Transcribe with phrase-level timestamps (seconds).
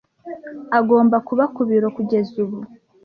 [0.79, 2.57] Agomba kuba ku biro kugeza ubu.